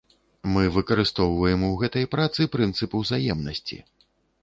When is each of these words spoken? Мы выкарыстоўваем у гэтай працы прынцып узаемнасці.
Мы 0.55 0.63
выкарыстоўваем 0.77 1.67
у 1.69 1.71
гэтай 1.83 2.09
працы 2.17 2.51
прынцып 2.59 2.99
узаемнасці. 3.05 3.83